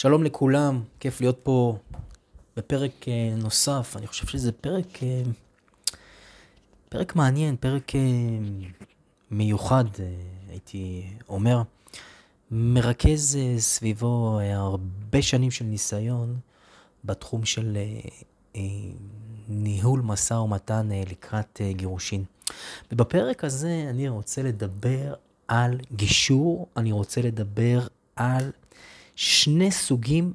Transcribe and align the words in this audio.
שלום 0.00 0.24
לכולם, 0.24 0.82
כיף 1.00 1.20
להיות 1.20 1.38
פה 1.42 1.78
בפרק 2.56 3.08
אה, 3.08 3.34
נוסף. 3.36 3.96
אני 3.96 4.06
חושב 4.06 4.26
שזה 4.26 4.52
פרק, 4.52 5.02
אה, 5.02 5.22
פרק 6.88 7.16
מעניין, 7.16 7.56
פרק 7.56 7.94
אה, 7.94 8.00
מיוחד, 9.30 9.84
הייתי 10.48 11.06
אומר. 11.28 11.62
מרכז 12.50 13.38
סביבו 13.58 14.40
הרבה 14.42 15.22
שנים 15.22 15.50
של 15.50 15.64
ניסיון 15.64 16.38
בתחום 17.04 17.44
של 17.44 17.78
ניהול 19.48 20.00
משא 20.00 20.34
ומתן 20.34 20.88
לקראת 21.10 21.60
גירושין. 21.70 22.24
ובפרק 22.92 23.44
הזה 23.44 23.86
אני 23.90 24.08
רוצה 24.08 24.42
לדבר 24.42 25.14
על 25.48 25.78
גישור, 25.92 26.66
אני 26.76 26.92
רוצה 26.92 27.22
לדבר 27.22 27.86
על 28.16 28.50
שני 29.20 29.70
סוגים 29.70 30.32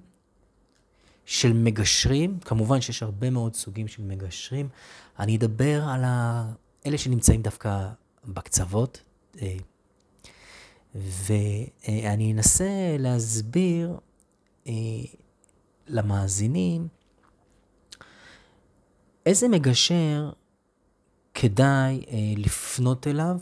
של 1.25 1.53
מגשרים, 1.53 2.39
כמובן 2.39 2.81
שיש 2.81 3.03
הרבה 3.03 3.29
מאוד 3.29 3.55
סוגים 3.55 3.87
של 3.87 4.03
מגשרים. 4.03 4.69
אני 5.19 5.37
אדבר 5.37 5.83
על 5.89 6.03
ה... 6.03 6.45
אלה 6.85 6.97
שנמצאים 6.97 7.41
דווקא 7.41 7.89
בקצוות, 8.25 9.03
אה, 9.41 9.57
ואני 10.95 12.33
אנסה 12.33 12.95
להסביר 12.99 13.97
אה, 14.67 14.73
למאזינים 15.87 16.87
איזה 19.25 19.47
מגשר 19.47 20.31
כדאי 21.33 22.05
אה, 22.07 22.33
לפנות 22.37 23.07
אליו 23.07 23.37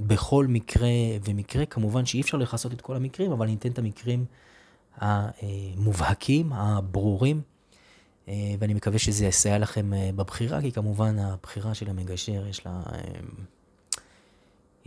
בכל 0.00 0.46
מקרה 0.48 0.88
ומקרה. 1.24 1.66
כמובן 1.66 2.06
שאי 2.06 2.20
אפשר 2.20 2.36
לכסות 2.36 2.72
את 2.72 2.80
כל 2.80 2.96
המקרים, 2.96 3.32
אבל 3.32 3.46
אני 3.46 3.54
אתן 3.54 3.70
את 3.70 3.78
המקרים 3.78 4.24
המובהקים, 4.96 6.52
הברורים, 6.52 7.42
ואני 8.28 8.74
מקווה 8.74 8.98
שזה 8.98 9.26
יסייע 9.26 9.58
לכם 9.58 9.90
בבחירה, 10.16 10.60
כי 10.60 10.72
כמובן 10.72 11.18
הבחירה 11.18 11.74
של 11.74 11.90
המגשר 11.90 12.46
יש 12.46 12.66
לה, 12.66 12.82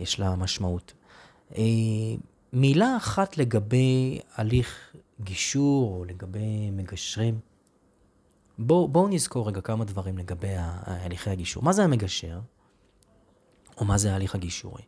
יש 0.00 0.20
לה 0.20 0.36
משמעות. 0.36 0.92
מילה 2.52 2.96
אחת 2.96 3.38
לגבי 3.38 4.20
הליך 4.34 4.94
גישור 5.20 5.96
או 5.98 6.04
לגבי 6.04 6.70
מגשרים. 6.70 7.38
בואו 8.58 8.88
בוא 8.88 9.08
נזכור 9.08 9.48
רגע 9.48 9.60
כמה 9.60 9.84
דברים 9.84 10.18
לגבי 10.18 10.54
הליכי 10.56 11.30
הגישור. 11.30 11.62
מה 11.62 11.72
זה 11.72 11.84
המגשר? 11.84 12.40
או 13.76 13.84
מה 13.84 13.98
זה 13.98 14.12
ההליך 14.12 14.34
הגישורי? 14.34 14.82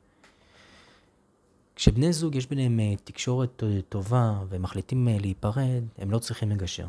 כשבני 1.77 2.13
זוג 2.13 2.35
יש 2.35 2.47
ביניהם 2.47 2.81
אה, 2.81 2.95
תקשורת 3.05 3.63
אה, 3.63 3.81
טובה 3.89 4.41
ומחליטים 4.49 5.09
אה, 5.09 5.17
להיפרד, 5.21 5.83
הם 5.99 6.11
לא 6.11 6.19
צריכים 6.19 6.51
לגשר. 6.51 6.87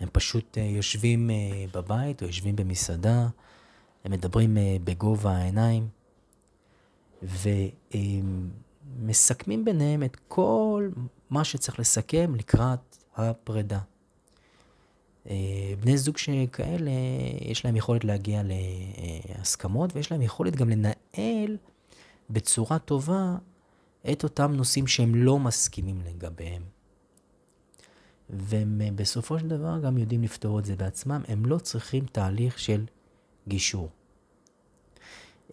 הם 0.00 0.08
פשוט 0.12 0.56
יושבים 0.56 1.30
בבית 1.74 2.22
או 2.22 2.26
יושבים 2.26 2.56
במסעדה, 2.56 3.28
הם 4.04 4.12
מדברים 4.12 4.56
בגובה 4.84 5.36
העיניים, 5.36 5.88
ומסכמים 9.00 9.64
ביניהם 9.64 10.02
את 10.02 10.16
כל 10.28 10.88
מה 11.30 11.44
שצריך 11.44 11.80
לסכם 11.80 12.34
לקראת 12.34 12.96
הפרידה. 13.16 13.80
בני 15.80 15.96
זוג 15.96 16.16
שכאלה, 16.16 16.90
יש 17.40 17.64
להם 17.64 17.76
יכולת 17.76 18.04
להגיע 18.04 18.42
להסכמות, 18.44 19.96
ויש 19.96 20.12
להם 20.12 20.22
יכולת 20.22 20.56
גם 20.56 20.68
לנהל 20.70 21.56
בצורה 22.30 22.78
טובה 22.78 23.36
את 24.12 24.24
אותם 24.24 24.52
נושאים 24.52 24.86
שהם 24.86 25.14
לא 25.14 25.38
מסכימים 25.38 26.00
לגביהם. 26.00 26.62
והם 28.30 28.80
אה, 28.84 28.90
בסופו 28.94 29.38
של 29.38 29.48
דבר 29.48 29.78
גם 29.80 29.98
יודעים 29.98 30.22
לפתור 30.22 30.58
את 30.58 30.64
זה 30.64 30.76
בעצמם, 30.76 31.22
הם 31.28 31.46
לא 31.46 31.58
צריכים 31.58 32.06
תהליך 32.06 32.58
של 32.58 32.84
גישור. 33.48 33.88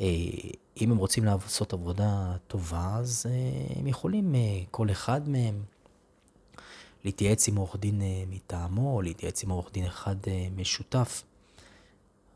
אה, 0.02 0.08
אם 0.82 0.92
הם 0.92 0.98
רוצים 0.98 1.24
לעשות 1.24 1.74
עבודה 1.74 2.38
טובה, 2.48 2.96
אז 2.98 3.26
אה, 3.30 3.80
הם 3.80 3.88
יכולים, 3.88 4.36
כל 4.72 4.92
אחד 4.92 5.30
מהם, 5.30 5.64
להתייעץ 7.06 7.48
עם 7.48 7.56
עורך 7.56 7.76
דין 7.76 8.02
מטעמו, 8.28 8.96
או 8.96 9.02
להתייעץ 9.02 9.44
עם 9.44 9.50
עורך 9.50 9.72
דין 9.74 9.86
אחד 9.86 10.16
משותף. 10.56 11.24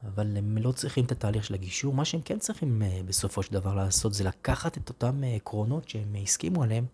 אבל 0.03 0.37
הם 0.37 0.57
לא 0.57 0.71
צריכים 0.71 1.05
את 1.05 1.11
התהליך 1.11 1.45
של 1.45 1.53
הגישור. 1.53 1.93
מה 1.93 2.05
שהם 2.05 2.21
כן 2.21 2.39
צריכים 2.39 2.81
אה, 2.81 2.99
בסופו 3.05 3.43
של 3.43 3.53
דבר 3.53 3.75
לעשות 3.75 4.13
זה 4.13 4.23
לקחת 4.23 4.77
את 4.77 4.89
אותם 4.89 5.23
אה, 5.23 5.35
עקרונות 5.35 5.89
שהם 5.89 6.15
הסכימו 6.23 6.63
עליהם 6.63 6.85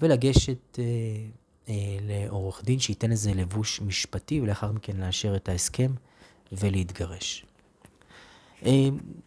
ולגשת 0.00 0.78
אה, 0.78 1.74
לעורך 2.00 2.64
דין 2.64 2.78
שייתן 2.78 3.10
איזה 3.10 3.34
לבוש 3.34 3.80
משפטי 3.80 4.40
ולאחר 4.40 4.72
מכן 4.72 4.96
לאשר 4.96 5.36
את 5.36 5.48
ההסכם 5.48 5.92
ולהתגרש. 6.52 7.46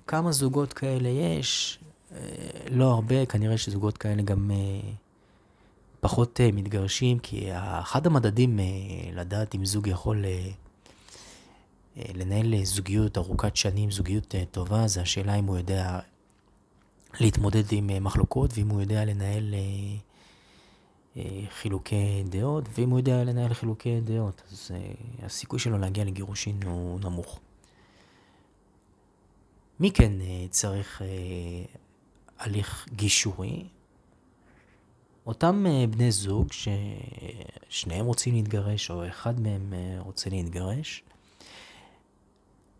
כמה 0.07 0.31
זוגות 0.31 0.73
כאלה 0.73 1.09
יש? 1.09 1.79
לא 2.71 2.85
הרבה, 2.85 3.25
כנראה 3.25 3.57
שזוגות 3.57 3.97
כאלה 3.97 4.21
גם 4.21 4.51
פחות 5.99 6.39
מתגרשים, 6.53 7.19
כי 7.19 7.47
אחד 7.53 8.07
המדדים 8.07 8.59
לדעת 9.13 9.55
אם 9.55 9.65
זוג 9.65 9.87
יכול 9.87 10.25
לנהל 11.97 12.63
זוגיות 12.63 13.17
ארוכת 13.17 13.55
שנים, 13.55 13.91
זוגיות 13.91 14.35
אה, 14.35 14.43
טובה, 14.51 14.87
זה 14.87 15.01
השאלה 15.01 15.35
אם 15.35 15.45
הוא 15.45 15.57
יודע 15.57 15.99
להתמודד 17.19 17.63
עם 17.71 17.89
אה, 17.89 17.99
מחלוקות, 17.99 18.57
ואם 18.57 18.69
הוא 18.69 18.81
יודע 18.81 19.05
לנהל 19.05 19.55
חילוקי 21.49 22.23
דעות, 22.29 22.65
ואם 22.73 22.89
הוא 22.89 22.99
יודע 22.99 23.23
לנהל 23.23 23.53
חילוקי 23.53 24.01
דעות, 24.01 24.41
אז 24.51 24.71
הסיכוי 25.23 25.59
שלו 25.59 25.77
להגיע 25.77 26.03
לגירושין 26.05 26.63
הוא 26.65 26.99
נמוך. 26.99 27.39
מי 29.79 29.91
כן 29.91 30.11
צריך 30.49 31.01
הליך 32.39 32.87
גישורי? 32.95 33.63
אותם 35.25 35.65
בני 35.89 36.11
זוג 36.11 36.47
ששניהם 36.51 38.05
רוצים 38.05 38.33
להתגרש, 38.33 38.91
או 38.91 39.07
אחד 39.07 39.39
מהם 39.39 39.73
רוצה 39.99 40.29
להתגרש, 40.29 41.03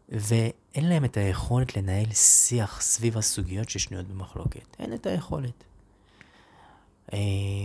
ואין 0.09 0.90
להם 0.90 1.06
את 1.06 1.18
היכולת 1.18 1.78
לנהל 1.78 2.14
שיח 2.14 2.81
סביב 2.81 3.18
הסוגיות 3.18 3.70
ששנויות 3.70 4.08
במחלוקת. 4.08 4.75
אין 4.80 4.94
את 4.94 5.06
היכולת. 5.06 5.64
אה, 7.14 7.20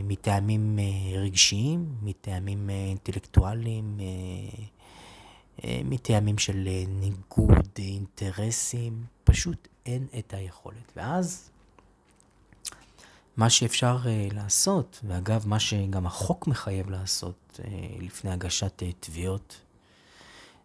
מטעמים 0.04 0.78
אה, 0.78 1.20
רגשיים, 1.20 1.94
מטעמים 2.02 2.70
אה, 2.70 2.74
אינטלקטואליים, 2.74 3.98
מטעמים 5.64 6.38
של 6.38 6.68
ניגוד 6.88 7.68
אינטרסים, 7.78 9.04
פשוט 9.24 9.68
אין 9.86 10.06
את 10.18 10.34
היכולת. 10.34 10.92
ואז 10.96 11.50
מה 13.36 13.50
שאפשר 13.50 13.98
לעשות, 14.32 15.00
ואגב, 15.08 15.48
מה 15.48 15.60
שגם 15.60 16.06
החוק 16.06 16.46
מחייב 16.46 16.90
לעשות 16.90 17.60
לפני 18.00 18.30
הגשת 18.30 18.82
תביעות 19.00 19.60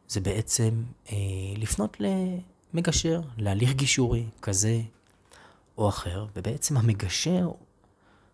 זה 0.09 0.19
בעצם 0.19 0.83
אה, 1.11 1.15
לפנות 1.57 1.97
למגשר, 1.99 3.21
להליך 3.37 3.73
גישורי 3.73 4.25
כזה 4.41 4.81
או 5.77 5.89
אחר, 5.89 6.25
ובעצם 6.35 6.77
המגשר 6.77 7.51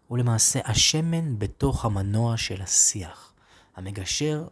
הוא 0.08 0.18
למעשה 0.18 0.59
השמן 0.66 1.40
בתוך 1.40 1.85
המנוע 1.85 2.38
של 2.38 2.62
השיח. 2.62 3.34
המגשר 3.75 4.47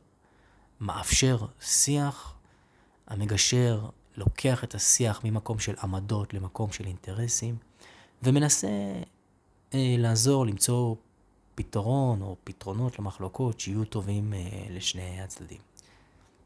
מאפשר 0.82 1.38
שיח, 1.62 2.34
המגשר 3.08 3.90
לוקח 4.18 4.64
את 4.64 4.76
השיח 4.76 5.22
ממקום 5.24 5.60
של 5.60 5.76
עמדות 5.84 6.34
למקום 6.34 6.72
של 6.72 6.86
אינטרסים, 6.86 7.58
ומנסה 8.24 8.68
אה, 9.74 9.96
לעזור 9.98 10.46
למצוא 10.46 10.96
פתרון 11.56 12.22
או 12.22 12.36
פתרונות 12.44 13.00
למחלוקות 13.00 13.60
שיהיו 13.60 13.86
טובים 13.86 14.34
אה, 14.34 14.40
לשני 14.70 15.22
הצדדים. 15.22 15.73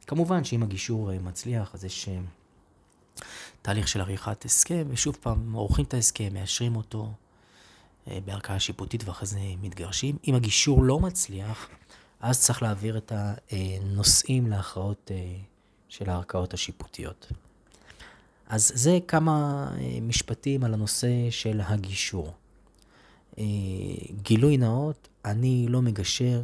כמובן 0.08 0.44
שאם 0.44 0.64
הגישור 0.64 1.12
אה, 1.12 1.20
מצליח, 1.20 1.76
אז 1.76 1.86
יש 1.86 2.10
אה, 2.10 2.20
תהליך 3.62 3.88
של 3.88 4.02
עריכת 4.02 4.46
הסכם, 4.46 4.88
ושוב 4.90 5.18
פעם, 5.22 5.54
עורכים 5.54 5.86
את 5.86 5.94
ההסכם, 5.94 6.34
מאשרים 6.34 6.76
אותו 6.76 7.12
אה, 8.08 8.20
בערכאה 8.26 8.60
שיפוטית 8.60 9.04
ואחרי 9.08 9.28
זה 9.28 9.40
מתגרשים. 9.62 10.18
אם 10.28 10.36
הגישור 10.36 10.84
לא 10.84 11.00
מצליח, 11.00 11.70
אז 12.20 12.42
צריך 12.42 12.64
להעביר 12.64 12.98
את 12.98 13.12
הנושאים 13.52 14.48
להכרעות 14.48 15.12
של 15.90 16.10
הערכאות 16.10 16.54
השיפוטיות. 16.54 17.32
אז 18.48 18.72
זה 18.76 19.00
כמה 19.08 19.68
משפטים 20.02 20.64
על 20.64 20.74
הנושא 20.74 21.08
של 21.30 21.62
הגישור. 21.64 22.34
גילוי 24.22 24.58
נאות, 24.58 25.08
אני 25.26 25.66
לא 25.70 25.82
מגשר, 25.82 26.42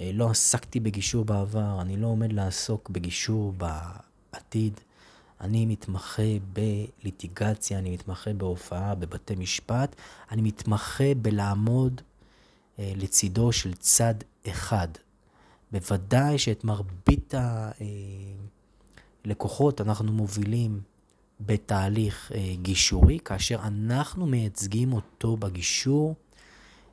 לא 0.00 0.30
עסקתי 0.30 0.80
בגישור 0.80 1.24
בעבר, 1.24 1.80
אני 1.80 1.96
לא 1.96 2.06
עומד 2.06 2.32
לעסוק 2.32 2.90
בגישור 2.90 3.52
בעתיד. 3.52 4.80
אני 5.40 5.66
מתמחה 5.66 6.22
בליטיגציה, 6.52 7.78
אני 7.78 7.90
מתמחה 7.90 8.32
בהופעה, 8.32 8.94
בבתי 8.94 9.34
משפט, 9.34 9.96
אני 10.30 10.42
מתמחה 10.42 11.14
בלעמוד 11.22 12.00
לצידו 12.78 13.52
של 13.52 13.74
צד 13.74 14.14
אחד. 14.48 14.88
בוודאי 15.72 16.38
שאת 16.38 16.64
מרבית 16.64 17.34
הלקוחות 19.24 19.80
אנחנו 19.80 20.12
מובילים 20.12 20.80
בתהליך 21.40 22.32
גישורי, 22.62 23.18
כאשר 23.24 23.60
אנחנו 23.62 24.26
מייצגים 24.26 24.92
אותו 24.92 25.36
בגישור, 25.36 26.14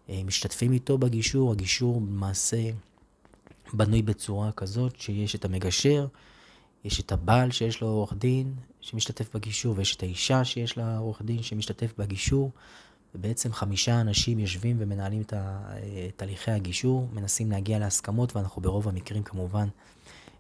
משתתפים 0.10 0.72
איתו 0.72 0.98
בגישור, 0.98 1.52
הגישור 1.52 2.02
למעשה 2.02 2.70
בנוי 3.74 4.02
בצורה 4.02 4.52
כזאת 4.52 5.00
שיש 5.00 5.36
את 5.36 5.46
המגשר, 5.46 6.08
יש 6.84 7.00
את 7.00 7.12
הבעל 7.12 7.52
שיש 7.52 7.82
לו 7.82 7.88
עורך 7.88 8.14
דין 8.14 8.54
שמשתתף 8.82 9.36
בגישור, 9.36 9.74
ויש 9.78 9.96
את 9.96 10.04
האישה 10.04 10.46
שיש 10.46 10.78
לה 10.78 10.98
עורך 10.98 11.22
דין 11.22 11.44
שמשתתף 11.44 11.94
בגישור, 11.98 12.52
ובעצם 13.16 13.54
חמישה 13.54 14.02
אנשים 14.02 14.40
יושבים 14.40 14.76
ומנהלים 14.80 15.22
את 15.22 15.34
תהליכי 16.16 16.52
הגישור, 16.52 17.08
מנסים 17.14 17.52
להגיע 17.52 17.80
להסכמות, 17.80 18.36
ואנחנו 18.36 18.62
ברוב 18.62 18.88
המקרים 18.88 19.24
כמובן 19.24 19.68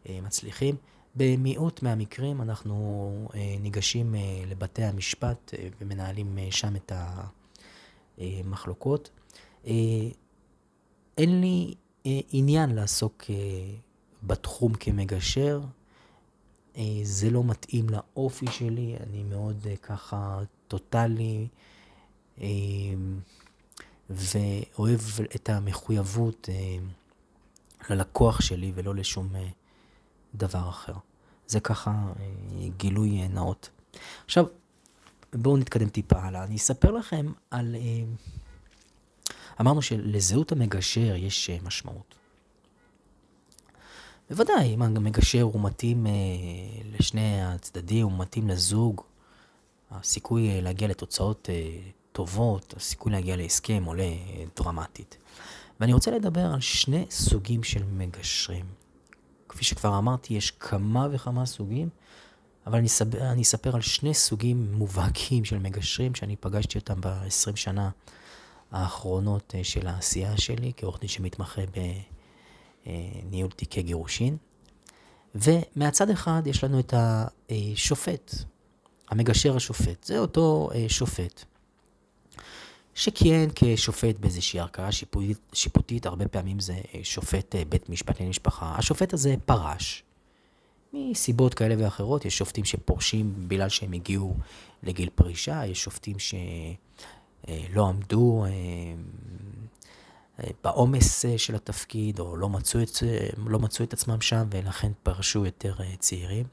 אה, 0.09 0.19
מצליחים. 0.23 0.75
במיעוט 1.15 1.83
מהמקרים 1.83 2.41
אנחנו 2.41 3.29
אה, 3.35 3.55
ניגשים 3.59 4.15
אה, 4.15 4.19
לבתי 4.47 4.83
המשפט 4.83 5.53
ומנהלים 5.81 6.37
שם 6.51 6.75
את 6.75 6.91
המחלוקות. 8.17 9.09
אין 11.17 11.41
לי 11.41 11.73
עניין 12.05 12.75
לעסוק 12.75 13.23
בתחום 14.23 14.73
כמגשר, 14.73 15.61
זה 17.03 17.29
לא 17.29 17.43
מתאים 17.43 17.89
לאופי 17.89 18.45
שלי, 18.51 18.95
אני 18.99 19.23
מאוד 19.23 19.67
ככה 19.81 20.39
טוטאלי. 20.67 21.47
ואוהב 24.09 24.99
את 25.35 25.49
המחויבות 25.49 26.49
אה, 26.51 26.77
ללקוח 27.89 28.41
שלי 28.41 28.71
ולא 28.75 28.95
לשום 28.95 29.35
אה, 29.35 29.47
דבר 30.35 30.69
אחר. 30.69 30.93
זה 31.47 31.59
ככה 31.59 31.91
אה, 31.91 32.67
גילוי 32.77 33.27
נאות. 33.27 33.69
עכשיו, 34.25 34.45
בואו 35.33 35.57
נתקדם 35.57 35.89
טיפה 35.89 36.19
הלאה. 36.19 36.43
אני 36.43 36.55
אספר 36.55 36.91
לכם 36.91 37.31
על... 37.51 37.75
אמרנו 39.61 39.81
שלזהות 39.81 40.51
המגשר 40.51 41.15
יש 41.15 41.49
משמעות. 41.49 42.15
בוודאי, 44.29 44.73
אם 44.73 44.81
המגשר 44.81 45.41
הוא 45.41 45.61
מתאים 45.61 46.05
לשני 46.99 47.41
הצדדים, 47.43 48.05
הוא 48.05 48.19
מתאים 48.19 48.47
לזוג, 48.47 49.01
הסיכוי 49.91 50.61
להגיע 50.61 50.87
לתוצאות 50.87 51.49
טובות, 52.11 52.73
הסיכוי 52.77 53.11
להגיע 53.11 53.35
להסכם 53.35 53.83
עולה 53.85 54.11
דרמטית. 54.55 55.17
ואני 55.79 55.93
רוצה 55.93 56.11
לדבר 56.11 56.45
על 56.45 56.59
שני 56.59 57.05
סוגים 57.09 57.63
של 57.63 57.83
מגשרים. 57.83 58.65
כפי 59.49 59.63
שכבר 59.63 59.97
אמרתי, 59.97 60.33
יש 60.33 60.51
כמה 60.51 61.07
וכמה 61.11 61.45
סוגים, 61.45 61.89
אבל 62.67 62.77
אני 62.77 62.87
אספר, 62.87 63.31
אני 63.31 63.41
אספר 63.41 63.75
על 63.75 63.81
שני 63.81 64.13
סוגים 64.13 64.71
מובהקים 64.73 65.45
של 65.45 65.57
מגשרים 65.57 66.15
שאני 66.15 66.35
פגשתי 66.35 66.77
אותם 66.77 67.01
ב-20 67.01 67.55
שנה 67.55 67.89
האחרונות 68.71 69.55
אה, 69.55 69.63
של 69.63 69.87
העשייה 69.87 70.37
שלי 70.37 70.71
כעורך 70.77 70.99
דין 70.99 71.09
שמתמחה 71.09 71.61
בניהול 72.85 73.51
תיקי 73.51 73.81
גירושין. 73.81 74.37
ומהצד 75.35 76.09
אחד 76.09 76.41
יש 76.45 76.63
לנו 76.63 76.79
את 76.79 76.93
השופט, 77.49 78.35
המגשר 79.09 79.55
השופט. 79.55 80.03
זה 80.03 80.19
אותו 80.19 80.69
אה, 80.75 80.85
שופט 80.87 81.45
שכיהן 82.99 83.49
כשופט 83.55 84.19
באיזושהי 84.19 84.59
ערכאה 84.59 84.91
שיפוטית, 84.91 85.37
שיפוטית, 85.53 86.05
הרבה 86.05 86.27
פעמים 86.27 86.59
זה 86.59 86.73
אה, 86.73 86.99
שופט 87.03 87.55
אה, 87.55 87.65
בית 87.69 87.89
משפט 87.89 88.15
לענייני 88.15 88.29
משפחה. 88.29 88.75
השופט 88.77 89.13
הזה 89.13 89.35
פרש. 89.45 90.03
מסיבות 90.93 91.53
כאלה 91.53 91.75
ואחרות, 91.77 92.25
יש 92.25 92.37
שופטים 92.37 92.65
שפורשים 92.65 93.33
בגלל 93.47 93.69
שהם 93.69 93.93
הגיעו 93.93 94.35
לגיל 94.83 95.09
פרישה, 95.15 95.65
יש 95.65 95.83
שופטים 95.83 96.15
אה, 97.47 97.65
עמדו 97.77 98.45
בעומס 100.63 101.25
של 101.37 101.55
התפקיד, 101.55 102.19
או 102.19 102.37
לא 102.37 102.49
מצאו, 102.49 102.83
את, 102.83 102.89
לא 103.47 103.59
מצאו 103.59 103.85
את 103.85 103.93
עצמם 103.93 104.21
שם, 104.21 104.47
ולכן 104.51 104.91
פרשו 105.03 105.45
יותר 105.45 105.75
צעירים. 105.99 106.45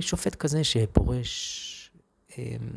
שופט 0.00 0.34
כזה 0.34 0.64
שפורש 0.64 1.72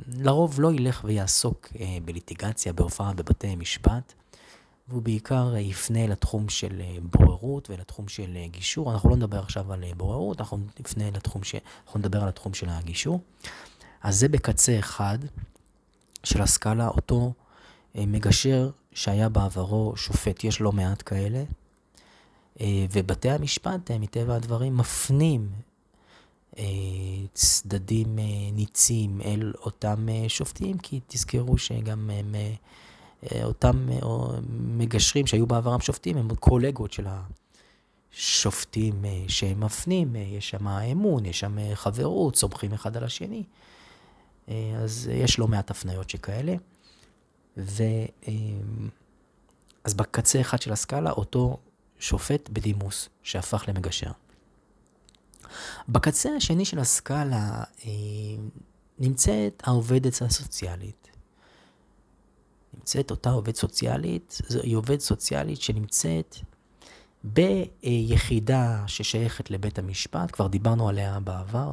לרוב 0.07 0.61
לא 0.61 0.73
ילך 0.73 1.01
ויעסוק 1.03 1.67
אה, 1.79 1.97
בליטיגציה, 2.05 2.73
בהופעה 2.73 3.13
בבתי 3.13 3.55
משפט, 3.55 4.13
והוא 4.87 5.01
בעיקר 5.01 5.53
אה, 5.53 5.59
יפנה 5.59 6.07
לתחום 6.07 6.49
של 6.49 6.81
אה, 6.81 6.97
בוררות 7.01 7.69
ולתחום 7.69 8.07
של 8.07 8.37
גישור. 8.51 8.93
אנחנו 8.93 9.09
לא 9.09 9.15
נדבר 9.15 9.39
עכשיו 9.39 9.73
על 9.73 9.83
בוררות, 9.97 10.39
אנחנו 10.39 10.57
נפנה 10.79 11.11
לתחום 11.11 11.43
ש... 11.43 11.55
אנחנו 11.85 11.99
נדבר 11.99 12.21
על 12.21 12.27
התחום 12.27 12.53
של 12.53 12.69
הגישור. 12.69 13.19
אז 14.01 14.19
זה 14.19 14.27
בקצה 14.27 14.79
אחד 14.79 15.19
של 16.23 16.41
הסקאלה, 16.41 16.87
אותו 16.87 17.33
מגשר 17.95 18.69
שהיה 18.91 19.29
בעברו 19.29 19.93
שופט, 19.95 20.43
יש 20.43 20.61
לא 20.61 20.71
מעט 20.71 21.03
כאלה, 21.05 21.43
ובתי 22.61 23.29
המשפט, 23.29 23.91
מטבע 23.91 24.35
הדברים, 24.35 24.77
מפנים 24.77 25.49
אה, 26.57 26.63
צדדים 27.33 28.19
אה, 28.19 28.51
ניצים 28.53 29.21
אל 29.25 29.53
אותם 29.59 30.09
אה, 30.09 30.29
שופטים, 30.29 30.77
כי 30.77 30.99
תזכרו 31.07 31.57
שגם 31.57 32.09
הם, 32.09 32.35
אותם 33.43 33.87
מגשרים 34.59 35.27
שהיו 35.27 35.47
בעברם 35.47 35.79
שופטים 35.79 36.17
הם 36.17 36.35
קולגות 36.35 36.93
של 36.93 37.07
השופטים 38.13 39.05
שהם 39.27 39.63
מפנים, 39.63 40.15
יש 40.15 40.49
שם 40.49 40.67
אמון, 40.67 41.25
יש 41.25 41.39
שם 41.39 41.57
חברות, 41.73 42.35
סומכים 42.35 42.73
אחד 42.73 42.97
על 42.97 43.03
השני. 43.03 43.43
אז 44.77 45.09
יש 45.13 45.39
לא 45.39 45.47
מעט 45.47 45.71
הפניות 45.71 46.09
שכאלה. 46.09 46.55
ו... 47.57 47.83
אז 49.83 49.93
בקצה 49.93 50.41
אחד 50.41 50.61
של 50.61 50.71
הסקאלה, 50.71 51.11
אותו 51.11 51.57
שופט 51.99 52.49
בדימוס 52.49 53.09
שהפך 53.23 53.65
למגשר. 53.67 54.11
בקצה 55.89 56.29
השני 56.37 56.65
של 56.65 56.79
הסקאלה 56.79 57.63
אה, 57.85 57.91
נמצאת 58.99 59.63
העובדת 59.65 60.21
הסוציאלית. 60.21 61.07
נמצאת 62.73 63.11
אותה 63.11 63.29
עובדת 63.29 63.55
סוציאלית, 63.55 64.41
היא 64.63 64.75
עובדת 64.75 64.99
סוציאלית 64.99 65.61
שנמצאת 65.61 66.35
ביחידה 67.23 68.83
ששייכת 68.87 69.51
לבית 69.51 69.79
המשפט, 69.79 70.31
כבר 70.31 70.47
דיברנו 70.47 70.89
עליה 70.89 71.19
בעבר, 71.19 71.71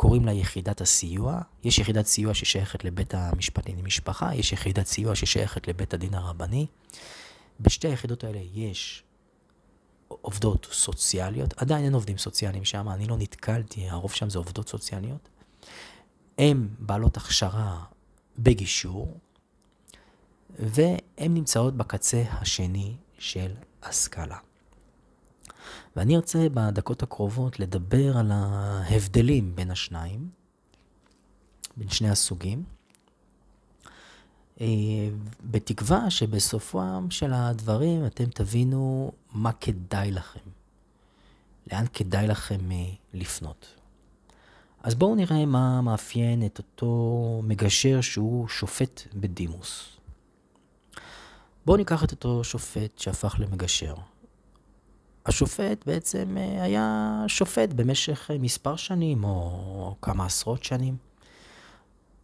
קוראים 0.00 0.24
לה 0.24 0.32
יחידת 0.32 0.80
הסיוע. 0.80 1.40
יש 1.64 1.78
יחידת 1.78 2.06
סיוע 2.06 2.34
ששייכת 2.34 2.84
לבית 2.84 3.14
המשפט 3.14 3.66
לענייני 3.66 3.86
משפחה, 3.86 4.34
יש 4.34 4.52
יחידת 4.52 4.86
סיוע 4.86 5.14
ששייכת 5.14 5.68
לבית 5.68 5.94
הדין 5.94 6.14
הרבני. 6.14 6.66
בשתי 7.60 7.88
היחידות 7.88 8.24
האלה 8.24 8.38
יש 8.54 9.02
עובדות 10.08 10.68
סוציאליות, 10.72 11.54
עדיין 11.56 11.84
אין 11.84 11.94
עובדים 11.94 12.18
סוציאליים 12.18 12.64
שם, 12.64 12.88
אני 12.88 13.06
לא 13.06 13.16
נתקלתי, 13.16 13.88
הרוב 13.88 14.12
שם 14.12 14.30
זה 14.30 14.38
עובדות 14.38 14.68
סוציאליות. 14.68 15.28
הן 16.38 16.68
בעלות 16.78 17.16
הכשרה 17.16 17.84
בגישור, 18.38 19.18
והן 20.58 21.34
נמצאות 21.34 21.76
בקצה 21.76 22.22
השני 22.30 22.96
של 23.18 23.54
הסקאלה. 23.82 24.36
ואני 25.96 26.16
ארצה 26.16 26.46
בדקות 26.54 27.02
הקרובות 27.02 27.60
לדבר 27.60 28.16
על 28.18 28.30
ההבדלים 28.32 29.56
בין 29.56 29.70
השניים, 29.70 30.28
בין 31.76 31.88
שני 31.88 32.10
הסוגים. 32.10 32.64
אה, 34.60 34.66
בתקווה 35.50 36.10
שבסופם 36.10 37.06
של 37.10 37.32
הדברים 37.32 38.06
אתם 38.06 38.24
תבינו 38.24 39.12
מה 39.32 39.52
כדאי 39.52 40.10
לכם, 40.10 40.40
לאן 41.72 41.84
כדאי 41.92 42.26
לכם 42.26 42.72
אה, 42.72 42.76
לפנות. 43.14 43.66
אז 44.82 44.94
בואו 44.94 45.14
נראה 45.14 45.46
מה 45.46 45.80
מאפיין 45.80 46.46
את 46.46 46.58
אותו 46.58 47.40
מגשר 47.44 48.00
שהוא 48.00 48.48
שופט 48.48 49.02
בדימוס. 49.14 49.96
בואו 51.66 51.76
ניקח 51.76 52.04
את 52.04 52.10
אותו 52.10 52.44
שופט 52.44 52.98
שהפך 52.98 53.36
למגשר. 53.38 53.94
השופט 55.26 55.86
בעצם 55.86 56.36
אה, 56.38 56.62
היה 56.62 57.24
שופט 57.28 57.72
במשך 57.72 58.30
מספר 58.40 58.76
שנים 58.76 59.24
או 59.24 59.96
כמה 60.02 60.26
עשרות 60.26 60.64
שנים. 60.64 60.96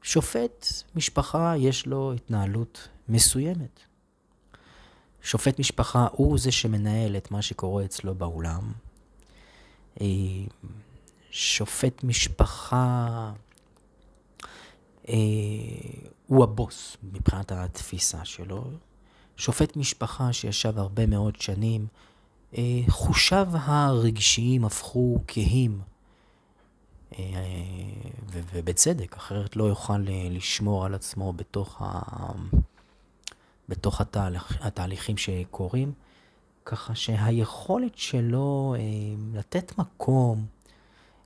שופט 0.03 0.67
משפחה 0.95 1.55
יש 1.57 1.87
לו 1.87 2.13
התנהלות 2.13 2.89
מסוימת. 3.09 3.81
שופט 5.23 5.59
משפחה 5.59 6.07
הוא 6.13 6.39
זה 6.39 6.53
שמנהל 6.53 7.17
את 7.17 7.31
מה 7.31 7.43
שקורה 7.43 7.85
אצלו 7.85 8.15
באולם. 8.15 8.73
אה, 10.01 10.07
שופט 11.31 12.05
משפחה 12.05 13.33
אה, 15.09 15.15
הוא 16.27 16.45
הבוס 16.45 16.97
מבחינת 17.13 17.53
התפיסה 17.53 18.25
שלו. 18.25 18.65
שופט 19.37 19.77
משפחה 19.77 20.33
שישב 20.33 20.79
הרבה 20.79 21.07
מאוד 21.07 21.37
שנים, 21.41 21.81
אה, 21.83 22.07
חושיו 22.89 23.49
הרגשיים 23.53 24.65
הפכו 24.65 25.19
כהים, 25.29 25.81
אה, 27.19 27.25
ובצדק, 28.33 29.17
אחרת 29.17 29.57
לא 29.57 29.65
יוכל 29.65 29.99
לשמור 30.31 30.85
על 30.85 30.95
עצמו 30.95 31.33
בתוך, 31.33 31.83
ה... 31.83 32.01
בתוך 33.69 34.01
התהליך, 34.01 34.59
התהליכים 34.61 35.17
שקורים, 35.17 35.93
ככה 36.65 36.95
שהיכולת 36.95 37.99
שלו 37.99 38.75
לתת 39.35 39.79
מקום 39.79 40.47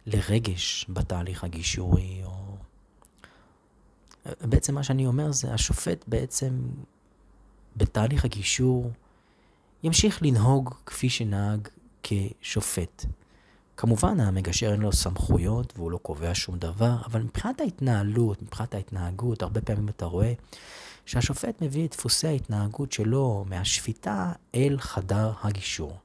לרגש 0.07 0.87
בתהליך 0.89 1.45
הגישורי, 1.45 2.23
או... 2.25 2.57
בעצם 4.41 4.75
מה 4.75 4.83
שאני 4.83 5.07
אומר 5.07 5.33
זה, 5.33 5.55
השופט 5.55 6.05
בעצם 6.09 6.61
בתהליך 7.77 8.25
הגישור 8.25 8.91
ימשיך 9.83 10.23
לנהוג 10.23 10.75
כפי 10.87 11.09
שנהג 11.11 11.69
כשופט. 12.03 13.05
כמובן, 13.77 14.21
המגשר 14.21 14.73
אין 14.73 14.81
לו 14.81 14.93
סמכויות 14.93 15.73
והוא 15.77 15.91
לא 15.91 15.99
קובע 15.99 16.31
שום 16.35 16.59
דבר, 16.59 16.97
אבל 17.07 17.23
מבחינת 17.23 17.61
ההתנהלות, 17.61 18.43
מבחינת 18.43 18.75
ההתנהגות, 18.75 19.43
הרבה 19.43 19.61
פעמים 19.61 19.89
אתה 19.89 20.05
רואה 20.05 20.33
שהשופט 21.07 21.63
מביא 21.63 21.85
את 21.85 21.91
דפוסי 21.91 22.27
ההתנהגות 22.27 22.93
שלו 22.93 23.45
מהשפיטה 23.49 24.33
אל 24.55 24.77
חדר 24.81 25.33
הגישור. 25.43 25.99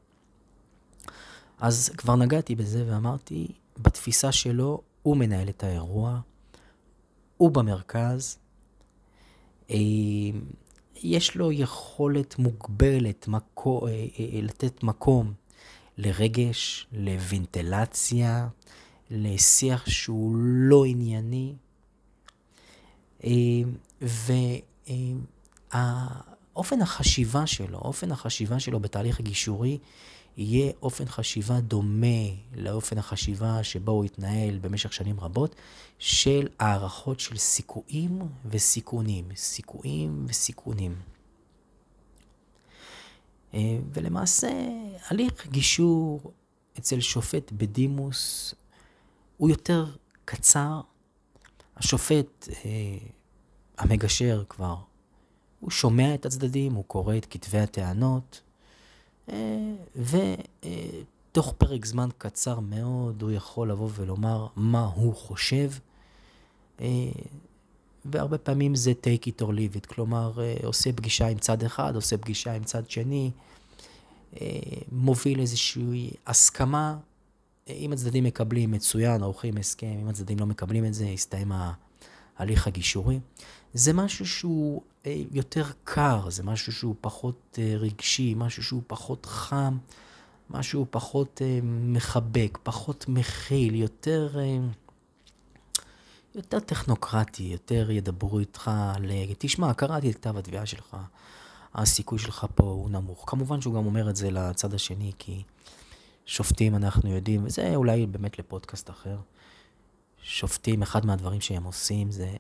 אז 1.59 1.89
כבר 1.97 2.15
נגעתי 2.15 2.55
בזה 2.55 2.85
ואמרתי, 2.87 3.47
בתפיסה 3.77 4.31
שלו 4.31 4.81
הוא 5.01 5.17
מנהל 5.17 5.49
את 5.49 5.63
האירוע, 5.63 6.19
הוא 7.37 7.51
במרכז, 7.51 8.37
אה, 9.69 9.75
יש 11.03 11.35
לו 11.35 11.51
יכולת 11.51 12.39
מוגבלת 12.39 13.27
מקו, 13.27 13.87
אה, 13.87 13.91
אה, 13.91 14.41
לתת 14.41 14.83
מקום 14.83 15.33
לרגש, 15.97 16.87
לוונטלציה, 16.91 18.47
לשיח 19.11 19.89
שהוא 19.89 20.35
לא 20.37 20.85
ענייני. 20.85 21.53
ואופן 26.55 26.81
החשיבה 26.81 27.47
שלו, 27.47 27.77
אופן 27.77 28.11
החשיבה 28.11 28.59
שלו 28.59 28.79
בתהליך 28.79 29.19
הגישורי, 29.19 29.77
יהיה 30.37 30.71
אופן 30.81 31.05
חשיבה 31.05 31.61
דומה 31.61 32.27
לאופן 32.55 32.97
החשיבה 32.97 33.63
שבו 33.63 33.91
הוא 33.91 34.05
התנהל 34.05 34.57
במשך 34.59 34.93
שנים 34.93 35.19
רבות, 35.19 35.55
של 35.99 36.47
הערכות 36.59 37.19
של 37.19 37.37
סיכויים 37.37 38.19
וסיכונים. 38.45 39.25
סיכויים 39.35 40.25
וסיכונים. 40.29 40.95
אה, 43.53 43.77
ולמעשה, 43.93 44.51
הליך 45.07 45.47
גישור 45.47 46.31
אצל 46.79 46.99
שופט 46.99 47.51
בדימוס 47.51 48.55
הוא 49.37 49.49
יותר 49.49 49.85
קצר. 50.25 50.81
השופט, 51.77 52.47
אה, 52.65 52.97
המגשר 53.77 54.43
כבר, 54.49 54.75
הוא 55.59 55.71
שומע 55.71 56.13
את 56.15 56.25
הצדדים, 56.25 56.73
הוא 56.73 56.85
קורא 56.85 57.17
את 57.17 57.25
כתבי 57.29 57.59
הטענות, 57.59 58.41
ותוך 59.95 61.53
פרק 61.57 61.85
זמן 61.85 62.09
קצר 62.17 62.59
מאוד 62.59 63.21
הוא 63.21 63.31
יכול 63.31 63.71
לבוא 63.71 63.89
ולומר 63.95 64.47
מה 64.55 64.85
הוא 64.95 65.15
חושב, 65.15 65.71
והרבה 68.05 68.37
פעמים 68.37 68.75
זה 68.75 68.93
take 69.01 69.27
it 69.27 69.41
or 69.41 69.47
leave 69.47 69.77
it, 69.83 69.87
כלומר 69.87 70.33
עושה 70.63 70.93
פגישה 70.93 71.27
עם 71.27 71.37
צד 71.37 71.63
אחד, 71.63 71.95
עושה 71.95 72.17
פגישה 72.17 72.53
עם 72.53 72.63
צד 72.63 72.89
שני, 72.89 73.31
מוביל 74.91 75.39
איזושהי 75.39 76.11
הסכמה, 76.27 76.97
אם 77.69 77.91
הצדדים 77.93 78.23
מקבלים 78.23 78.71
מצוין, 78.71 79.23
עורכים 79.23 79.57
הסכם, 79.57 79.97
אם 80.01 80.07
הצדדים 80.07 80.39
לא 80.39 80.45
מקבלים 80.45 80.85
את 80.85 80.93
זה, 80.93 81.05
יסתיים 81.05 81.51
ההליך 82.37 82.67
הגישורי. 82.67 83.19
זה 83.75 83.93
משהו 83.93 84.25
שהוא 84.25 84.81
אה, 85.05 85.21
יותר 85.31 85.65
קר, 85.83 86.29
זה 86.29 86.43
משהו 86.43 86.73
שהוא 86.73 86.95
פחות 87.01 87.59
אה, 87.61 87.75
רגשי, 87.77 88.33
משהו 88.37 88.63
שהוא 88.63 88.81
פחות 88.87 89.25
חם, 89.25 89.77
משהו 90.49 90.85
פחות 90.89 91.41
אה, 91.41 91.59
מחבק, 91.63 92.57
פחות 92.63 93.05
מכיל, 93.07 93.75
יותר, 93.75 94.37
יותר 96.35 96.59
טכנוקרטי, 96.59 97.43
יותר 97.43 97.91
ידברו 97.91 98.39
איתך 98.39 98.71
על, 98.95 99.11
תשמע, 99.37 99.73
קראתי 99.73 100.11
את 100.11 100.15
כתב 100.15 100.37
התביעה 100.37 100.65
שלך, 100.65 100.97
הסיכוי 101.73 102.19
שלך 102.19 102.45
פה 102.55 102.63
הוא 102.63 102.89
נמוך. 102.89 103.23
כמובן 103.27 103.61
שהוא 103.61 103.75
גם 103.75 103.85
אומר 103.85 104.09
את 104.09 104.15
זה 104.15 104.31
לצד 104.31 104.73
השני, 104.73 105.11
כי 105.19 105.43
שופטים 106.25 106.75
אנחנו 106.75 107.09
יודעים, 107.09 107.45
וזה 107.45 107.75
אולי 107.75 108.05
באמת 108.05 108.39
לפודקאסט 108.39 108.89
אחר. 108.89 109.17
שופטים, 110.21 110.81
אחד 110.81 111.05
מהדברים 111.05 111.41
שהם 111.41 111.63
עושים 111.63 112.11
זה... 112.11 112.35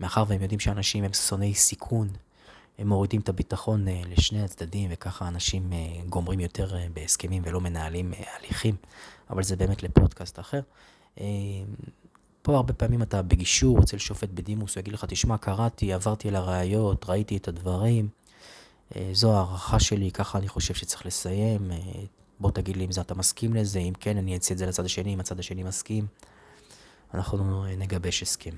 מאחר 0.00 0.24
והם 0.28 0.42
יודעים 0.42 0.60
שאנשים 0.60 1.04
הם 1.04 1.12
שונאי 1.12 1.54
סיכון, 1.54 2.08
הם 2.78 2.88
מורידים 2.88 3.20
את 3.20 3.28
הביטחון 3.28 3.88
אה, 3.88 4.02
לשני 4.08 4.42
הצדדים, 4.42 4.90
וככה 4.92 5.28
אנשים 5.28 5.72
אה, 5.72 5.78
גומרים 6.08 6.40
יותר 6.40 6.76
אה, 6.76 6.86
בהסכמים 6.94 7.42
ולא 7.46 7.60
מנהלים 7.60 8.12
הליכים, 8.34 8.76
אבל 9.30 9.42
זה 9.42 9.56
באמת 9.56 9.82
לפודקאסט 9.82 10.38
אחר. 10.38 10.60
פה 12.42 12.56
הרבה 12.56 12.72
פעמים 12.72 13.02
אתה 13.02 13.22
בגישור 13.22 13.78
אצל 13.80 13.98
שופט 13.98 14.28
בדימוס, 14.28 14.74
הוא 14.74 14.80
יגיד 14.80 14.94
לך, 14.94 15.04
תשמע, 15.04 15.38
קראתי, 15.38 15.92
עברתי 15.92 16.28
על 16.28 16.36
הראיות, 16.36 17.04
ראיתי 17.08 17.36
את 17.36 17.48
הדברים, 17.48 18.08
זו 19.12 19.36
הערכה 19.36 19.80
שלי, 19.80 20.10
ככה 20.10 20.38
אני 20.38 20.48
חושב 20.48 20.74
שצריך 20.74 21.06
לסיים, 21.06 21.70
בוא 22.40 22.50
תגיד 22.50 22.76
לי 22.76 22.84
אם 22.84 22.92
זה 22.92 23.00
אתה 23.00 23.14
מסכים 23.14 23.54
לזה, 23.54 23.78
אם 23.78 23.92
כן, 24.00 24.16
אני 24.16 24.36
אצא 24.36 24.54
את 24.54 24.58
זה 24.58 24.66
לצד 24.66 24.84
השני, 24.84 25.14
אם 25.14 25.20
הצד 25.20 25.38
השני 25.38 25.62
מסכים, 25.62 26.06
אנחנו 27.14 27.64
נגבש 27.78 28.22
הסכם. 28.22 28.54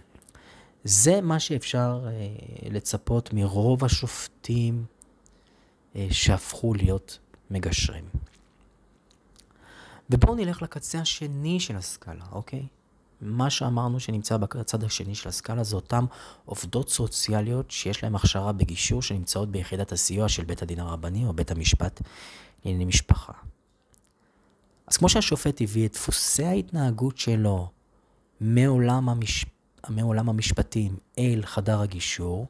זה 0.84 1.20
מה 1.20 1.40
שאפשר 1.40 2.06
אה, 2.06 2.68
לצפות 2.70 3.32
מרוב 3.32 3.84
השופטים 3.84 4.84
אה, 5.96 6.06
שהפכו 6.10 6.74
להיות 6.74 7.18
מגשרים. 7.50 8.04
ובואו 10.10 10.34
נלך 10.34 10.62
לקצה 10.62 10.98
השני 10.98 11.60
של 11.60 11.76
הסקאלה, 11.76 12.24
אוקיי? 12.32 12.66
מה 13.20 13.50
שאמרנו 13.50 14.00
שנמצא 14.00 14.36
בצד 14.36 14.84
השני 14.84 15.14
של 15.14 15.28
הסקאלה 15.28 15.64
זה 15.64 15.76
אותן 15.76 16.04
עובדות 16.44 16.88
סוציאליות 16.88 17.70
שיש 17.70 18.02
להן 18.02 18.14
הכשרה 18.14 18.52
בגישור 18.52 19.02
שנמצאות 19.02 19.50
ביחידת 19.50 19.92
הסיוע 19.92 20.28
של 20.28 20.44
בית 20.44 20.62
הדין 20.62 20.78
הרבני 20.80 21.24
או 21.26 21.32
בית 21.32 21.50
המשפט 21.50 22.02
לענייני 22.64 22.84
משפחה. 22.84 23.32
אז 24.86 24.96
כמו 24.96 25.08
שהשופט 25.08 25.60
הביא 25.60 25.86
את 25.86 25.92
דפוסי 25.92 26.44
ההתנהגות 26.44 27.18
שלו 27.18 27.70
מעולם 28.40 29.08
המשפט, 29.08 29.57
מעולם 29.88 30.28
המשפטים 30.28 30.96
אל 31.18 31.42
חדר 31.44 31.80
הגישור, 31.80 32.46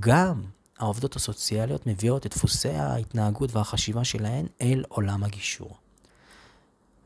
גם 0.00 0.42
העובדות 0.78 1.16
הסוציאליות 1.16 1.86
מביאות 1.86 2.26
את 2.26 2.34
דפוסי 2.34 2.68
ההתנהגות 2.68 3.56
והחשיבה 3.56 4.04
שלהן 4.04 4.46
אל 4.60 4.84
עולם 4.88 5.24
הגישור. 5.24 5.76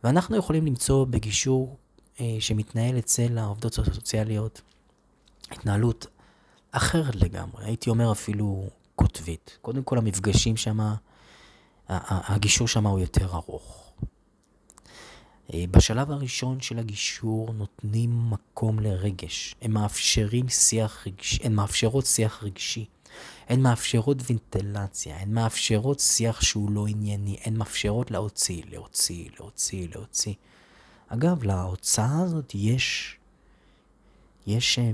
ואנחנו 0.04 0.36
יכולים 0.36 0.66
למצוא 0.66 1.04
בגישור 1.04 1.76
אה, 2.20 2.36
שמתנהל 2.40 2.98
אצל 2.98 3.38
העובדות 3.38 3.78
הסוציאליות 3.78 4.62
התנהלות 5.50 6.06
אחרת 6.70 7.16
לגמרי, 7.16 7.64
הייתי 7.64 7.90
אומר 7.90 8.12
אפילו 8.12 8.68
קוטבית. 8.96 9.58
קודם 9.62 9.82
כל 9.82 9.98
המפגשים 9.98 10.56
שם, 10.56 10.78
הגישור 11.88 12.68
שם 12.68 12.86
הוא 12.86 13.00
יותר 13.00 13.34
ארוך. 13.34 13.83
אה, 15.52 15.64
בשלב 15.70 16.10
הראשון 16.10 16.60
של 16.60 16.78
הגישור 16.78 17.52
נותנים 17.52 18.30
מקום 18.30 18.78
לרגש. 18.78 19.54
הן 19.62 19.70
מאפשרים 19.70 20.48
שיח 20.48 21.06
רגשי, 21.06 21.38
הן 21.42 21.54
מאפשרות 21.54 22.06
שיח 22.06 22.42
רגשי. 22.42 22.86
הן 23.48 23.60
מאפשרות 23.60 24.16
וינטלציה, 24.26 25.16
הן 25.20 25.32
מאפשרות 25.32 26.00
שיח 26.00 26.40
שהוא 26.40 26.70
לא 26.70 26.86
ענייני, 26.86 27.36
הן 27.44 27.56
מאפשרות 27.56 28.10
להוציא, 28.10 28.62
להוציא, 28.70 29.28
להוציא, 29.38 29.88
להוציא. 29.94 30.34
אגב, 31.08 31.42
להוצאה 31.42 32.20
הזאת 32.20 32.52
יש, 32.54 33.16
יש 34.46 34.78
אה, 34.78 34.90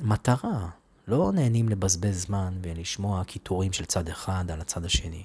מטרה. 0.00 0.68
לא 1.08 1.32
נהנים 1.32 1.68
לבזבז 1.68 2.22
זמן 2.22 2.58
ולשמוע 2.62 3.24
קיטורים 3.24 3.72
של 3.72 3.84
צד 3.84 4.08
אחד 4.08 4.50
על 4.50 4.60
הצד 4.60 4.84
השני. 4.84 5.22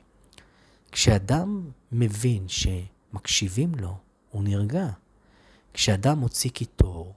כשאדם 0.92 1.70
מבין 1.92 2.46
שמקשיבים 2.48 3.76
לו, 3.76 3.98
הוא 4.38 4.44
נרגע. 4.44 4.88
כשאדם 5.74 6.20
מוציא 6.20 6.50
קיטור, 6.50 7.14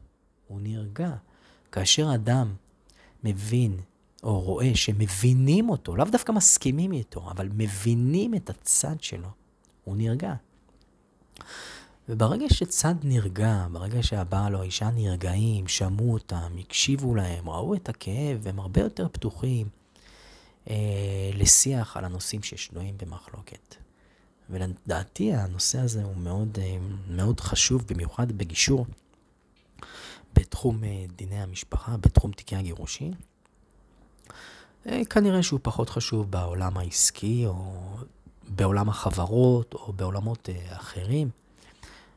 הוא 0.48 0.60
נרגע. 0.60 1.12
כאשר 1.72 2.14
אדם 2.14 2.54
מבין 3.24 3.80
או 4.22 4.40
רואה 4.40 4.74
שמבינים 4.74 5.70
אותו, 5.70 5.96
לאו 5.96 6.04
דווקא 6.12 6.32
מסכימים 6.32 6.92
איתו, 6.92 7.30
אבל 7.30 7.48
מבינים 7.54 8.34
את 8.34 8.50
הצד 8.50 8.96
שלו, 9.00 9.28
הוא 9.84 9.96
נרגע. 9.96 10.34
וברגע 12.08 12.46
שצד 12.48 12.94
נרגע, 13.02 13.66
ברגע 13.72 14.02
שהבעל 14.02 14.56
או 14.56 14.60
האישה 14.60 14.90
נרגעים, 14.90 15.68
שמעו 15.68 16.12
אותם, 16.12 16.52
הקשיבו 16.60 17.14
להם, 17.14 17.48
ראו 17.48 17.74
את 17.74 17.88
הכאב, 17.88 18.46
הם 18.46 18.58
הרבה 18.58 18.80
יותר 18.80 19.08
פתוחים 19.12 19.68
אה, 20.70 21.30
לשיח 21.34 21.96
על 21.96 22.04
הנושאים 22.04 22.42
ששנויים 22.42 22.94
במחלוקת. 22.98 23.76
ולדעתי 24.50 25.34
הנושא 25.34 25.78
הזה 25.78 26.04
הוא 26.04 26.16
מאוד, 26.16 26.58
אה, 26.62 26.76
מאוד 27.08 27.40
חשוב, 27.40 27.84
במיוחד 27.90 28.32
בגישור 28.32 28.86
בתחום 30.34 30.84
אה, 30.84 31.04
דיני 31.16 31.42
המשפחה, 31.42 31.96
בתחום 31.96 32.32
תיקי 32.32 32.56
הגירושין. 32.56 33.12
אה, 34.86 35.04
כנראה 35.10 35.42
שהוא 35.42 35.60
פחות 35.62 35.90
חשוב 35.90 36.30
בעולם 36.30 36.76
העסקי, 36.76 37.46
או 37.46 37.74
בעולם 38.48 38.88
החברות, 38.88 39.74
או 39.74 39.92
בעולמות 39.92 40.48
אחרים. 40.68 41.30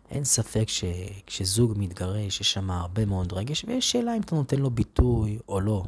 אין 0.10 0.24
ספק 0.24 0.66
שכשזוג 0.68 1.74
מתגרש, 1.78 2.42
יש 2.42 2.52
שם 2.54 2.72
הרבה 2.72 3.06
מאוד 3.06 3.34
רגש, 3.34 3.66
ויש 3.68 3.92
שאלה 3.92 4.16
אם 4.18 4.22
אתה 4.22 4.36
נותן 4.36 4.60
לו 4.60 4.70
ביטוי 4.70 5.40
או 5.48 5.62
לא 5.62 5.84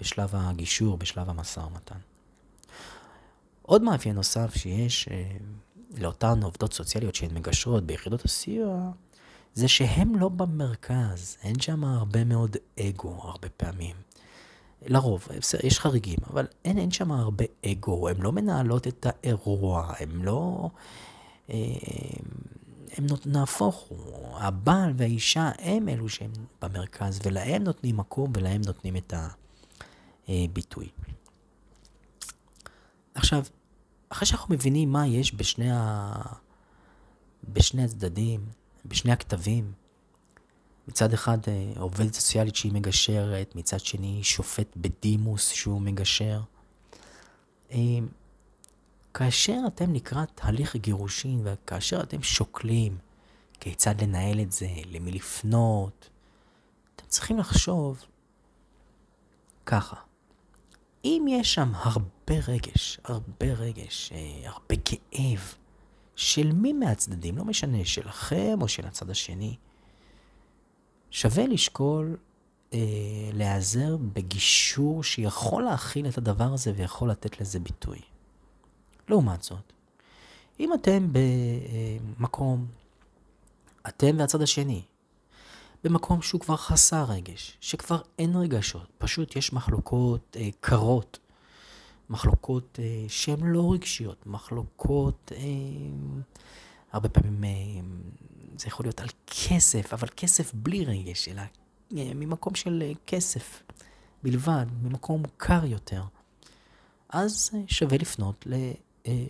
בשלב 0.00 0.30
הגישור, 0.32 0.96
בשלב 0.96 1.30
המשא 1.30 1.60
ומתן. 1.60 1.98
עוד 3.62 3.82
מאפיין 3.82 4.14
נוסף 4.14 4.56
שיש 4.56 5.08
לאותן 5.98 6.42
עובדות 6.42 6.72
סוציאליות 6.72 7.14
שהן 7.14 7.34
מגשרות 7.34 7.84
ביחידות 7.86 8.24
הסיוע, 8.24 8.90
זה 9.54 9.68
שהן 9.68 10.14
לא 10.14 10.28
במרכז, 10.28 11.36
אין 11.42 11.60
שם 11.60 11.84
הרבה 11.84 12.24
מאוד 12.24 12.56
אגו 12.80 13.18
הרבה 13.22 13.48
פעמים. 13.48 13.96
לרוב, 14.86 15.28
יש 15.62 15.78
חריגים, 15.78 16.18
אבל 16.30 16.46
אין, 16.64 16.78
אין 16.78 16.90
שם 16.90 17.12
הרבה 17.12 17.44
אגו, 17.66 18.08
הן 18.08 18.22
לא 18.22 18.32
מנהלות 18.32 18.86
את 18.86 19.06
האירוע, 19.08 19.92
הן 19.98 20.10
לא... 20.10 20.70
הם 22.96 23.06
נהפוך 23.26 23.76
הוא, 23.88 24.38
הבעל 24.38 24.92
והאישה 24.96 25.50
הם 25.58 25.88
אלו 25.88 26.08
שהם 26.08 26.32
במרכז, 26.62 27.20
ולהם 27.24 27.62
נותנים 27.62 27.96
מקום 27.96 28.32
ולהם 28.34 28.60
נותנים 28.66 28.96
את 28.96 29.14
הביטוי. 30.28 30.88
עכשיו, 33.14 33.44
אחרי 34.16 34.26
שאנחנו 34.26 34.54
מבינים 34.54 34.92
מה 34.92 35.06
יש 35.06 35.34
בשני, 35.34 35.70
ה... 35.72 36.12
בשני 37.48 37.84
הצדדים, 37.84 38.40
בשני 38.84 39.12
הכתבים, 39.12 39.72
מצד 40.88 41.12
אחד 41.12 41.38
אה, 41.48 41.72
עובדת 41.80 42.14
סוציאלית 42.14 42.56
שהיא 42.56 42.72
מגשרת, 42.72 43.56
מצד 43.56 43.80
שני 43.80 44.24
שופט 44.24 44.76
בדימוס 44.76 45.48
שהוא 45.50 45.80
מגשר. 45.80 46.40
אה, 47.72 47.78
כאשר 49.14 49.58
אתם 49.66 49.94
לקראת 49.94 50.40
הליך 50.42 50.76
גירושין 50.76 51.40
וכאשר 51.44 52.00
אתם 52.00 52.22
שוקלים 52.22 52.98
כיצד 53.60 54.02
לנהל 54.02 54.40
את 54.40 54.52
זה, 54.52 54.68
למי 54.86 55.12
לפנות, 55.12 56.08
אתם 56.96 57.04
צריכים 57.08 57.38
לחשוב 57.38 58.04
ככה. 59.66 60.05
אם 61.06 61.26
יש 61.28 61.54
שם 61.54 61.72
הרבה 61.74 62.34
רגש, 62.48 63.00
הרבה 63.04 63.46
רגש, 63.46 64.12
אה, 64.12 64.50
הרבה 64.50 64.74
כאב, 64.84 65.54
של 66.16 66.52
מי 66.52 66.72
מהצדדים, 66.72 67.38
לא 67.38 67.44
משנה, 67.44 67.84
שלכם 67.84 68.58
או 68.60 68.68
של 68.68 68.86
הצד 68.86 69.10
השני, 69.10 69.56
שווה 71.10 71.46
לשקול 71.46 72.16
אה, 72.72 72.78
להיעזר 73.32 73.96
בגישור 73.96 75.02
שיכול 75.02 75.62
להכיל 75.62 76.08
את 76.08 76.18
הדבר 76.18 76.52
הזה 76.52 76.72
ויכול 76.76 77.10
לתת 77.10 77.40
לזה 77.40 77.60
ביטוי. 77.60 77.98
לעומת 79.08 79.42
זאת, 79.42 79.72
אם 80.60 80.74
אתם 80.74 81.08
במקום, 82.18 82.66
אתם 83.88 84.16
והצד 84.18 84.42
השני, 84.42 84.82
במקום 85.86 86.22
שהוא 86.22 86.40
כבר 86.40 86.56
חסר 86.56 87.04
רגש, 87.04 87.56
שכבר 87.60 88.00
אין 88.18 88.36
רגשות, 88.36 88.86
פשוט 88.98 89.36
יש 89.36 89.52
מחלוקות 89.52 90.36
אה, 90.40 90.48
קרות, 90.60 91.18
מחלוקות 92.10 92.78
אה, 92.82 93.04
שהן 93.08 93.40
לא 93.42 93.72
רגשיות, 93.72 94.26
מחלוקות, 94.26 95.32
אה, 95.34 95.40
הרבה 96.92 97.08
פעמים 97.08 97.44
אה, 97.44 97.50
זה 98.58 98.68
יכול 98.68 98.86
להיות 98.86 99.00
על 99.00 99.08
כסף, 99.26 99.92
אבל 99.92 100.08
כסף 100.16 100.54
בלי 100.54 100.84
רגש, 100.84 101.28
אלא 101.28 101.42
אה, 101.96 102.10
ממקום 102.14 102.54
של 102.54 102.82
אה, 102.86 102.92
כסף 103.06 103.62
בלבד, 104.22 104.66
ממקום 104.82 105.22
קר 105.36 105.64
יותר. 105.64 106.02
אז 107.08 107.50
אה, 107.54 107.60
שווה 107.66 107.98
לפנות 107.98 108.46
ל... 108.46 108.54
אה, 109.06 109.26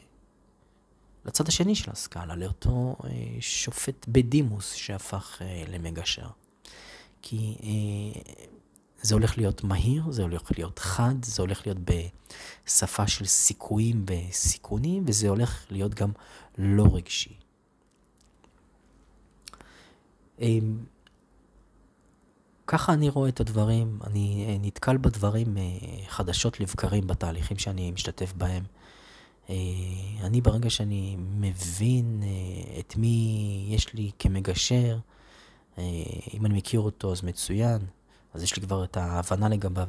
לצד 1.24 1.48
השני 1.48 1.74
של 1.74 1.90
הסקאלה, 1.90 2.36
לאותו 2.36 2.96
אה, 3.04 3.10
שופט 3.40 4.06
בדימוס 4.08 4.74
שהפך 4.74 5.42
אה, 5.42 5.64
למגשר. 5.68 6.28
כי 7.22 7.56
זה 9.02 9.14
הולך 9.14 9.38
להיות 9.38 9.64
מהיר, 9.64 10.10
זה 10.10 10.22
הולך 10.22 10.42
להיות 10.56 10.78
חד, 10.78 11.14
זה 11.24 11.42
הולך 11.42 11.66
להיות 11.66 11.78
בשפה 12.66 13.06
של 13.06 13.24
סיכויים 13.24 14.04
וסיכונים, 14.10 15.04
וזה 15.06 15.28
הולך 15.28 15.66
להיות 15.70 15.94
גם 15.94 16.10
לא 16.58 16.86
רגשי. 16.92 17.36
ככה 22.66 22.92
אני 22.92 23.08
רואה 23.08 23.28
את 23.28 23.40
הדברים, 23.40 23.98
אני 24.04 24.58
נתקל 24.60 24.96
בדברים 24.96 25.56
חדשות 26.08 26.60
לבקרים 26.60 27.06
בתהליכים 27.06 27.58
שאני 27.58 27.90
משתתף 27.90 28.32
בהם. 28.32 28.62
אה, 29.50 29.54
אני 30.22 30.40
ברגע 30.40 30.70
שאני 30.70 31.16
מבין 31.18 32.22
אה, 32.22 32.80
את 32.80 32.96
מי 32.96 33.66
יש 33.68 33.94
לי 33.94 34.10
כמגשר, 34.18 34.94
אה, 34.94 35.15
אם 36.34 36.46
אני 36.46 36.54
מכיר 36.54 36.80
אותו 36.80 37.12
אז 37.12 37.22
מצוין, 37.22 37.78
אז 38.34 38.42
יש 38.42 38.56
לי 38.56 38.62
כבר 38.62 38.84
את 38.84 38.96
ההבנה 38.96 39.48
לגביו. 39.48 39.88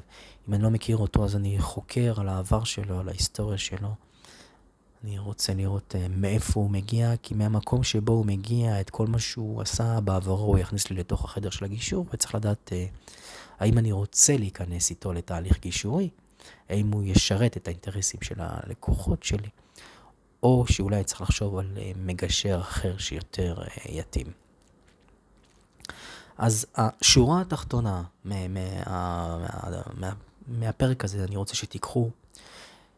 אם 0.49 0.53
אני 0.53 0.63
לא 0.63 0.69
מכיר 0.69 0.97
אותו 0.97 1.25
אז 1.25 1.35
אני 1.35 1.59
חוקר 1.59 2.13
על 2.17 2.29
העבר 2.29 2.63
שלו, 2.63 2.99
על 2.99 3.09
ההיסטוריה 3.09 3.57
שלו. 3.57 3.89
אני 5.03 5.19
רוצה 5.19 5.53
לראות 5.53 5.95
מאיפה 6.09 6.59
הוא 6.59 6.69
מגיע, 6.69 7.13
כי 7.23 7.33
מהמקום 7.33 7.83
שבו 7.83 8.13
הוא 8.13 8.25
מגיע, 8.25 8.81
את 8.81 8.89
כל 8.89 9.07
מה 9.07 9.19
שהוא 9.19 9.61
עשה 9.61 9.99
בעברו, 9.99 10.45
הוא 10.45 10.57
יכניס 10.57 10.89
לי 10.89 10.95
לתוך 10.97 11.25
החדר 11.25 11.49
של 11.49 11.65
הגישור, 11.65 12.05
וצריך 12.13 12.35
לדעת 12.35 12.71
האם 13.59 13.77
אני 13.77 13.91
רוצה 13.91 14.37
להיכנס 14.37 14.89
איתו 14.89 15.13
לתהליך 15.13 15.59
גישורי. 15.59 16.09
האם 16.69 16.91
הוא 16.91 17.03
ישרת 17.03 17.57
את 17.57 17.67
האינטרסים 17.67 18.21
של 18.21 18.35
הלקוחות 18.37 19.23
שלי, 19.23 19.49
או 20.43 20.65
שאולי 20.67 21.03
צריך 21.03 21.21
לחשוב 21.21 21.57
על 21.57 21.77
אה, 21.77 21.91
מגשר 21.95 22.59
אחר 22.61 22.97
שיותר 22.97 23.61
אה, 23.61 23.67
יתאים. 23.91 24.46
אז 26.37 26.65
השורה 26.75 27.41
התחתונה 27.41 28.03
מה, 28.23 28.47
מה, 28.47 28.83
מה, 28.87 29.81
מה, 29.97 30.13
מהפרק 30.47 31.03
הזה, 31.03 31.23
אני 31.23 31.35
רוצה 31.35 31.55
שתיקחו, 31.55 32.09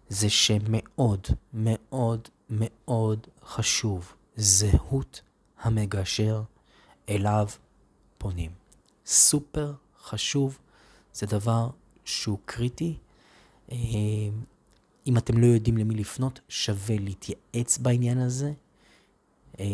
זה 0.09 0.29
שמאוד 0.29 1.27
מאוד 1.53 2.27
מאוד 2.49 3.27
חשוב 3.45 4.13
זהות 4.35 5.21
המגשר 5.61 6.41
אליו 7.09 7.47
פונים. 8.17 8.51
סופר 9.05 9.73
חשוב, 10.01 10.57
זה 11.13 11.25
דבר 11.25 11.69
שהוא 12.05 12.37
קריטי 12.45 12.97
אה, 13.71 13.77
אם 15.07 15.17
אתם 15.17 15.37
לא 15.37 15.45
יודעים 15.45 15.77
למי 15.77 15.95
לפנות, 15.95 16.39
שווה 16.49 16.95
להתייעץ 16.97 17.77
בעניין 17.77 18.17
הזה. 18.17 18.53
אה, 19.59 19.65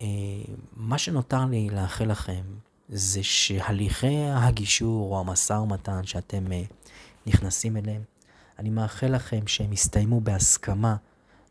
ומה 0.00 0.98
שנותר 0.98 1.44
לי 1.44 1.68
לאחל 1.70 2.04
לכם 2.04 2.42
זה 2.88 3.22
שהליכי 3.22 4.24
הגישור 4.30 5.14
או 5.14 5.20
המשא 5.20 5.52
ומתן 5.52 6.04
שאתם 6.04 6.52
אה, 6.52 6.62
נכנסים 7.26 7.76
אליהם, 7.76 8.02
אני 8.58 8.70
מאחל 8.70 9.06
לכם 9.06 9.46
שהם 9.46 9.72
יסתיימו 9.72 10.20
בהסכמה, 10.20 10.96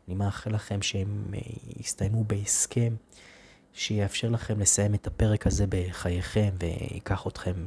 אני 0.08 0.14
מאחל 0.14 0.54
לכם 0.54 0.82
שהם 0.82 1.24
יסתיימו 1.80 2.24
בהסכם 2.24 2.94
שיאפשר 3.72 4.28
לכם 4.28 4.60
לסיים 4.60 4.94
את 4.94 5.06
הפרק 5.06 5.46
הזה 5.46 5.64
בחייכם 5.68 6.50
ויקח 6.60 7.26
אתכם 7.26 7.66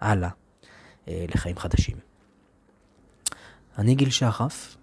הלאה. 0.00 0.30
אה, 1.08 1.24
לחיים 1.34 1.58
חדשים. 1.58 1.96
אני 3.78 3.94
גיל 3.94 4.10
שחף, 4.10 4.76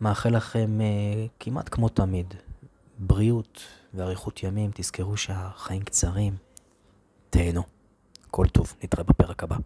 מאחל 0.00 0.36
לכם 0.36 0.80
אה, 0.80 1.26
כמעט 1.40 1.68
כמו 1.68 1.88
תמיד, 1.88 2.34
בריאות 2.98 3.62
ואריכות 3.94 4.42
ימים, 4.42 4.70
תזכרו 4.74 5.16
שהחיים 5.16 5.82
קצרים, 5.82 6.36
תהנו. 7.30 7.62
כל 8.30 8.46
טוב, 8.46 8.74
נתראה 8.82 9.04
בפרק 9.04 9.42
הבא. 9.42 9.56